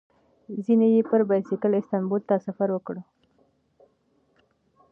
ځینې 0.65 0.87
یې 0.95 1.01
پر 1.09 1.21
بایسکل 1.29 1.71
استانبول 1.77 2.21
ته 2.29 2.35
سفر 2.45 2.67
وکړ. 2.73 2.95